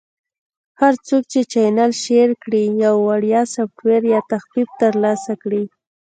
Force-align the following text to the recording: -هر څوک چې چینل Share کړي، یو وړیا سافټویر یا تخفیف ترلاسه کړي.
-هر 0.81 0.93
څوک 1.07 1.23
چې 1.31 1.39
چینل 1.53 1.91
Share 2.03 2.33
کړي، 2.43 2.63
یو 2.83 2.95
وړیا 3.09 3.41
سافټویر 3.53 4.01
یا 4.13 4.19
تخفیف 4.31 4.69
ترلاسه 4.81 5.33
کړي. 5.43 5.63